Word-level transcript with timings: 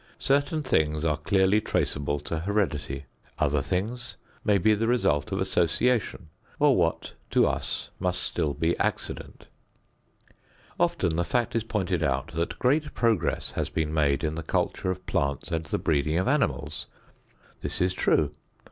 Certain 0.17 0.63
things 0.63 1.05
are 1.05 1.15
clearly 1.17 1.61
traceable 1.61 2.19
to 2.21 2.39
heredity. 2.39 3.05
Other 3.37 3.61
things 3.61 4.15
may 4.43 4.57
be 4.57 4.73
the 4.73 4.87
result 4.87 5.31
of 5.31 5.39
association 5.39 6.29
or 6.57 6.75
what 6.75 7.13
to 7.29 7.45
us 7.45 7.91
must 7.99 8.23
still 8.23 8.55
be 8.55 8.75
accident. 8.79 9.45
Often 10.79 11.17
the 11.17 11.23
fact 11.23 11.55
is 11.55 11.63
pointed 11.63 12.01
out 12.01 12.31
that 12.33 12.57
great 12.57 12.95
progress 12.95 13.51
has 13.51 13.69
been 13.69 13.93
made 13.93 14.23
in 14.23 14.33
the 14.33 14.41
culture 14.41 14.89
of 14.89 15.05
plants 15.05 15.51
and 15.51 15.65
the 15.65 15.77
breeding 15.77 16.17
of 16.17 16.27
animals. 16.27 16.87
This 17.61 17.79
is 17.79 17.93
true. 17.93 18.31